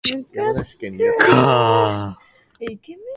[0.03, 0.15] 長
[0.53, 2.17] 野県小川
[2.59, 3.01] 村